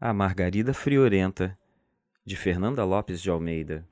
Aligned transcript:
A 0.00 0.12
Margarida 0.12 0.72
Friorenta, 0.72 1.58
de 2.24 2.36
Fernanda 2.36 2.84
Lopes 2.84 3.20
de 3.20 3.30
Almeida. 3.30 3.84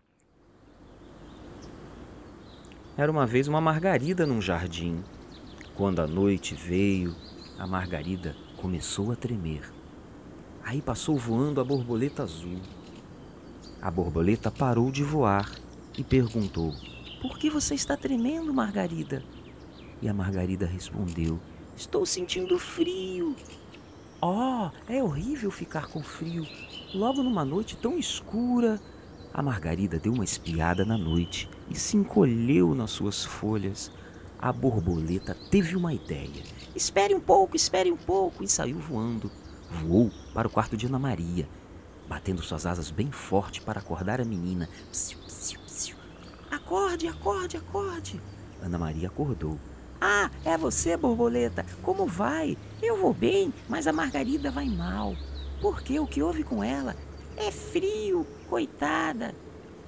Era 2.97 3.11
uma 3.11 3.27
vez 3.27 3.49
uma 3.49 3.61
margarida 3.61 4.25
num 4.25 4.41
jardim. 4.41 5.03
Quando 5.75 5.99
a 5.99 6.07
noite 6.07 6.55
veio, 6.55 7.13
a 7.59 7.67
margarida 7.67 8.37
começou 8.57 9.11
a 9.11 9.17
tremer. 9.17 9.69
Aí 10.63 10.81
passou 10.81 11.19
voando 11.19 11.61
a 11.61 11.65
borboleta 11.65 12.23
azul. 12.23 12.61
A 13.83 13.91
borboleta 13.91 14.49
parou 14.49 14.93
de 14.93 15.03
voar 15.03 15.51
e 15.99 16.05
perguntou: 16.05 16.73
Por 17.21 17.37
que 17.37 17.51
você 17.51 17.75
está 17.75 17.97
tremendo, 17.97 18.55
Margarida? 18.55 19.25
E 20.01 20.09
a 20.09 20.15
Margarida 20.15 20.67
respondeu: 20.67 21.41
Estou 21.77 22.07
sentindo 22.07 22.61
frio. 22.61 23.35
Oh, 24.21 24.71
é 24.89 25.03
horrível 25.03 25.51
ficar 25.51 25.89
com 25.89 26.03
frio. 26.03 26.47
Logo 26.95 27.23
numa 27.23 27.45
noite 27.45 27.77
tão 27.77 27.99
escura. 27.99 28.81
A 29.33 29.43
Margarida 29.43 29.99
deu 29.99 30.13
uma 30.13 30.25
espiada 30.25 30.85
na 30.85 30.97
noite 30.97 31.49
e 31.69 31.75
se 31.75 31.97
encolheu 31.97 32.75
nas 32.75 32.91
suas 32.91 33.25
folhas. 33.25 33.91
A 34.39 34.51
borboleta 34.53 35.37
teve 35.51 35.77
uma 35.77 35.93
ideia. 35.93 36.43
Espere 36.75 37.15
um 37.15 37.21
pouco, 37.21 37.57
espere 37.57 37.93
um 37.93 37.97
pouco, 37.97 38.43
e 38.43 38.49
saiu 38.49 38.79
voando. 38.79 39.31
Voou 39.71 40.11
para 40.33 40.49
o 40.49 40.51
quarto 40.51 40.77
de 40.77 40.87
Ana 40.87 40.99
Maria, 40.99 41.49
batendo 42.09 42.43
suas 42.43 42.65
asas 42.65 42.91
bem 42.91 43.11
forte 43.11 43.61
para 43.61 43.81
acordar 43.81 44.21
a 44.21 44.25
menina. 44.25 44.69
Psiu, 44.91 45.19
psiu, 45.27 45.61
psiu. 45.67 45.97
Acorde, 46.51 47.09
acorde, 47.09 47.57
acorde. 47.57 48.21
Ana 48.63 48.79
Maria 48.79 49.09
acordou. 49.09 49.59
Ah, 50.01 50.31
é 50.45 50.57
você, 50.57 50.97
borboleta. 50.97 51.65
Como 51.83 52.07
vai? 52.07 52.57
Eu 52.83 52.97
vou 52.97 53.15
bem, 53.15 53.53
mas 53.69 53.87
a 53.87 53.93
Margarida 53.93 54.51
vai 54.51 54.67
mal. 54.67 55.15
Por 55.61 55.83
quê? 55.83 55.99
O 55.99 56.07
que 56.07 56.23
houve 56.23 56.45
com 56.45 56.63
ela? 56.63 56.95
É 57.37 57.51
frio, 57.51 58.27
coitada. 58.49 59.35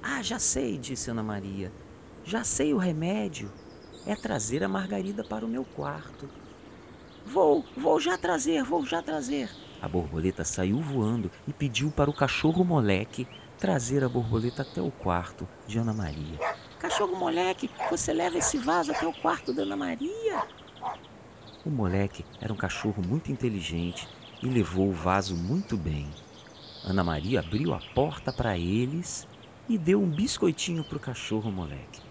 Ah, 0.01 0.21
já 0.21 0.39
sei, 0.39 0.77
disse 0.77 1.11
Ana 1.11 1.23
Maria. 1.23 1.71
Já 2.23 2.43
sei 2.43 2.73
o 2.73 2.77
remédio. 2.77 3.51
É 4.05 4.15
trazer 4.15 4.63
a 4.63 4.67
Margarida 4.67 5.23
para 5.23 5.45
o 5.45 5.49
meu 5.49 5.63
quarto. 5.63 6.29
Vou, 7.25 7.63
vou 7.77 7.99
já 7.99 8.17
trazer, 8.17 8.63
vou 8.63 8.85
já 8.85 9.01
trazer. 9.01 9.49
A 9.81 9.87
borboleta 9.87 10.43
saiu 10.43 10.81
voando 10.81 11.31
e 11.47 11.53
pediu 11.53 11.91
para 11.91 12.09
o 12.09 12.13
cachorro 12.13 12.63
moleque 12.63 13.27
trazer 13.57 14.03
a 14.03 14.09
borboleta 14.09 14.61
até 14.63 14.81
o 14.81 14.91
quarto 14.91 15.47
de 15.67 15.77
Ana 15.77 15.93
Maria. 15.93 16.39
Cachorro 16.79 17.13
moleque, 17.17 17.69
você 17.89 18.13
leva 18.13 18.37
esse 18.37 18.57
vaso 18.57 18.91
até 18.91 19.05
o 19.05 19.11
quarto 19.11 19.53
da 19.53 19.63
Ana 19.63 19.75
Maria? 19.75 20.47
O 21.65 21.69
moleque 21.69 22.25
era 22.39 22.53
um 22.53 22.55
cachorro 22.55 23.03
muito 23.05 23.29
inteligente 23.29 24.07
e 24.41 24.47
levou 24.47 24.87
o 24.87 24.93
vaso 24.93 25.35
muito 25.35 25.75
bem. 25.75 26.09
Ana 26.85 27.03
Maria 27.03 27.41
abriu 27.41 27.73
a 27.73 27.81
porta 27.93 28.31
para 28.31 28.57
eles 28.57 29.27
e 29.67 29.77
deu 29.77 30.01
um 30.01 30.09
biscoitinho 30.09 30.85
para 30.85 30.95
o 30.95 31.01
cachorro 31.01 31.51
moleque. 31.51 32.01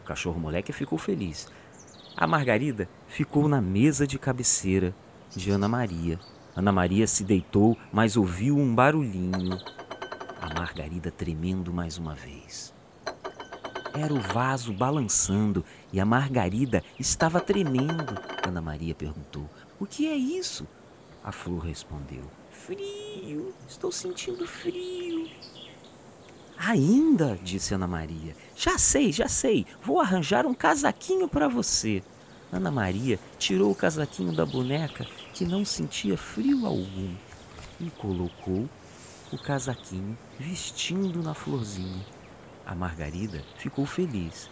O 0.00 0.04
cachorro 0.04 0.38
moleque 0.38 0.72
ficou 0.72 0.96
feliz. 0.96 1.48
A 2.16 2.24
Margarida 2.24 2.88
ficou 3.08 3.48
na 3.48 3.60
mesa 3.60 4.06
de 4.06 4.16
cabeceira 4.16 4.94
de 5.34 5.50
Ana 5.50 5.68
Maria. 5.68 6.20
Ana 6.54 6.70
Maria 6.70 7.08
se 7.08 7.24
deitou, 7.24 7.76
mas 7.92 8.16
ouviu 8.16 8.56
um 8.56 8.72
barulhinho. 8.72 9.58
A 10.40 10.54
Margarida 10.54 11.10
tremendo 11.10 11.72
mais 11.72 11.98
uma 11.98 12.14
vez. 12.14 12.77
Era 13.98 14.14
o 14.14 14.20
vaso 14.20 14.72
balançando 14.72 15.64
e 15.92 15.98
a 15.98 16.04
Margarida 16.04 16.84
estava 17.00 17.40
tremendo. 17.40 18.16
Ana 18.46 18.60
Maria 18.60 18.94
perguntou: 18.94 19.50
O 19.80 19.84
que 19.84 20.06
é 20.06 20.14
isso? 20.14 20.68
A 21.24 21.32
flor 21.32 21.64
respondeu: 21.64 22.22
Frio, 22.52 23.52
estou 23.66 23.90
sentindo 23.90 24.46
frio. 24.46 25.28
Ainda, 26.56 27.36
disse 27.42 27.74
Ana 27.74 27.88
Maria. 27.88 28.36
Já 28.54 28.78
sei, 28.78 29.10
já 29.10 29.26
sei. 29.26 29.66
Vou 29.82 30.00
arranjar 30.00 30.46
um 30.46 30.54
casaquinho 30.54 31.26
para 31.26 31.48
você. 31.48 32.00
Ana 32.52 32.70
Maria 32.70 33.18
tirou 33.36 33.72
o 33.72 33.74
casaquinho 33.74 34.32
da 34.32 34.46
boneca, 34.46 35.04
que 35.34 35.44
não 35.44 35.64
sentia 35.64 36.16
frio 36.16 36.64
algum, 36.64 37.16
e 37.80 37.90
colocou 37.90 38.68
o 39.32 39.38
casaquinho 39.38 40.16
vestindo 40.38 41.20
na 41.20 41.34
florzinha. 41.34 42.17
A 42.68 42.74
Margarida 42.74 43.42
ficou 43.56 43.86
feliz. 43.86 44.50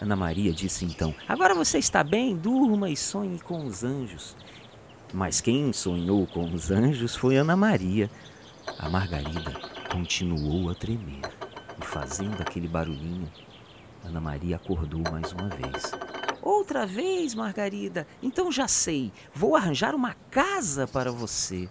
Ana 0.00 0.16
Maria 0.16 0.54
disse 0.54 0.86
então: 0.86 1.14
Agora 1.28 1.54
você 1.54 1.76
está 1.76 2.02
bem, 2.02 2.34
durma 2.34 2.88
e 2.88 2.96
sonhe 2.96 3.38
com 3.38 3.66
os 3.66 3.84
anjos. 3.84 4.34
Mas 5.12 5.42
quem 5.42 5.70
sonhou 5.70 6.26
com 6.26 6.50
os 6.50 6.70
anjos 6.70 7.14
foi 7.14 7.36
Ana 7.36 7.54
Maria. 7.54 8.10
A 8.78 8.88
Margarida 8.88 9.52
continuou 9.90 10.70
a 10.70 10.74
tremer 10.74 11.20
e, 11.78 11.84
fazendo 11.84 12.40
aquele 12.40 12.66
barulhinho, 12.66 13.30
Ana 14.02 14.18
Maria 14.18 14.56
acordou 14.56 15.02
mais 15.12 15.30
uma 15.32 15.50
vez. 15.50 15.92
Outra 16.40 16.86
vez, 16.86 17.34
Margarida? 17.34 18.06
Então 18.22 18.50
já 18.50 18.66
sei. 18.66 19.12
Vou 19.34 19.54
arranjar 19.54 19.94
uma 19.94 20.14
casa 20.30 20.86
para 20.86 21.12
você. 21.12 21.68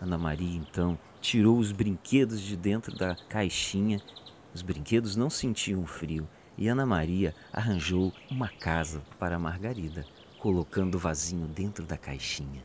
Ana 0.00 0.16
Maria 0.16 0.56
então 0.56 0.96
tirou 1.20 1.58
os 1.58 1.72
brinquedos 1.72 2.40
de 2.40 2.56
dentro 2.56 2.96
da 2.96 3.16
caixinha 3.28 4.00
os 4.54 4.62
brinquedos 4.62 5.16
não 5.16 5.28
sentiam 5.28 5.84
frio 5.84 6.28
e 6.56 6.68
Ana 6.68 6.86
Maria 6.86 7.34
arranjou 7.52 8.12
uma 8.30 8.48
casa 8.48 9.02
para 9.18 9.38
Margarida, 9.38 10.06
colocando 10.38 10.94
o 10.94 10.98
vasinho 10.98 11.48
dentro 11.48 11.84
da 11.84 11.98
caixinha. 11.98 12.62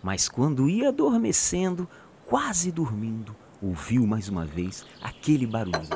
Mas 0.00 0.28
quando 0.28 0.68
ia 0.68 0.90
adormecendo, 0.90 1.88
quase 2.26 2.70
dormindo, 2.70 3.34
ouviu 3.60 4.06
mais 4.06 4.28
uma 4.28 4.44
vez 4.44 4.86
aquele 5.00 5.46
barulho. 5.46 5.88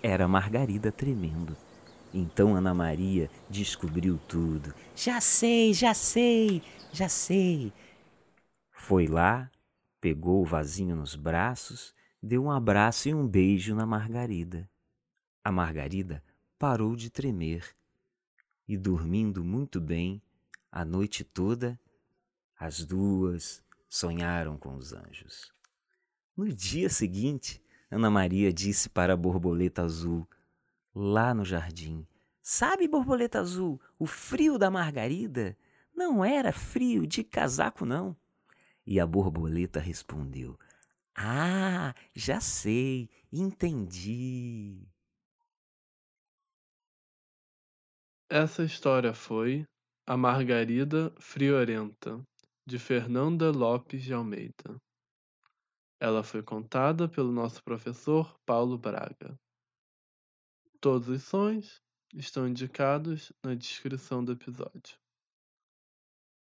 Era 0.00 0.28
Margarida 0.28 0.92
tremendo. 0.92 1.56
Então 2.14 2.54
Ana 2.54 2.72
Maria 2.72 3.28
descobriu 3.50 4.20
tudo. 4.28 4.72
Já 4.94 5.20
sei, 5.20 5.74
já 5.74 5.92
sei, 5.92 6.62
já 6.92 7.08
sei. 7.08 7.72
Foi 8.70 9.08
lá, 9.08 9.50
pegou 10.00 10.42
o 10.42 10.46
vasinho 10.46 10.94
nos 10.94 11.16
braços 11.16 11.95
deu 12.26 12.44
um 12.44 12.50
abraço 12.50 13.08
e 13.08 13.14
um 13.14 13.26
beijo 13.26 13.74
na 13.74 13.86
Margarida. 13.86 14.68
A 15.44 15.52
Margarida 15.52 16.22
parou 16.58 16.96
de 16.96 17.08
tremer 17.08 17.64
e, 18.66 18.76
dormindo 18.76 19.44
muito 19.44 19.80
bem, 19.80 20.20
a 20.70 20.84
noite 20.84 21.22
toda, 21.22 21.78
as 22.58 22.84
duas 22.84 23.62
sonharam 23.88 24.58
com 24.58 24.74
os 24.74 24.92
anjos. 24.92 25.52
No 26.36 26.52
dia 26.52 26.90
seguinte, 26.90 27.62
Ana 27.88 28.10
Maria 28.10 28.52
disse 28.52 28.88
para 28.88 29.14
a 29.14 29.16
borboleta 29.16 29.82
azul, 29.82 30.28
lá 30.92 31.32
no 31.32 31.44
jardim: 31.44 32.04
Sabe, 32.42 32.88
borboleta 32.88 33.38
azul, 33.38 33.80
o 33.98 34.06
frio 34.06 34.58
da 34.58 34.70
Margarida 34.70 35.56
não 35.94 36.24
era 36.24 36.52
frio 36.52 37.06
de 37.06 37.22
casaco, 37.22 37.86
não. 37.86 38.16
E 38.84 38.98
a 38.98 39.06
borboleta 39.06 39.78
respondeu: 39.78 40.58
ah, 41.16 41.94
já 42.14 42.40
sei, 42.40 43.08
entendi. 43.32 44.86
Essa 48.28 48.64
história 48.64 49.14
foi 49.14 49.64
A 50.06 50.16
Margarida 50.16 51.14
Friorenta, 51.18 52.22
de 52.66 52.78
Fernanda 52.78 53.50
Lopes 53.50 54.02
de 54.02 54.12
Almeida. 54.12 54.76
Ela 56.00 56.22
foi 56.22 56.42
contada 56.42 57.08
pelo 57.08 57.32
nosso 57.32 57.62
professor 57.62 58.36
Paulo 58.44 58.76
Braga. 58.76 59.38
Todos 60.80 61.08
os 61.08 61.22
sons 61.22 61.80
estão 62.12 62.46
indicados 62.46 63.32
na 63.42 63.54
descrição 63.54 64.22
do 64.22 64.32
episódio. 64.32 64.98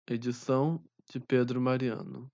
Edição 0.10 0.84
de 1.10 1.20
Pedro 1.20 1.62
Mariano. 1.62 2.30